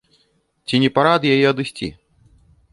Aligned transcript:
Ці 0.69 0.79
не 0.85 0.89
пара 0.97 1.11
ад 1.19 1.29
яе 1.33 1.45
адысці? 1.53 1.87